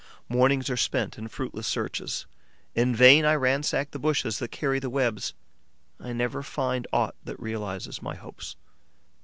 Mornings 0.27 0.67
are 0.71 0.77
spent 0.77 1.19
in 1.19 1.27
fruitless 1.27 1.67
searches. 1.67 2.25
In 2.73 2.95
vain 2.95 3.23
I 3.23 3.35
ransack 3.35 3.91
the 3.91 3.99
bushes 3.99 4.39
that 4.39 4.47
carry 4.49 4.79
the 4.79 4.89
webs: 4.89 5.35
I 5.99 6.11
never 6.11 6.41
find 6.41 6.87
aught 6.91 7.13
that 7.23 7.39
realizes 7.39 8.01
my 8.01 8.15
hopes. 8.15 8.55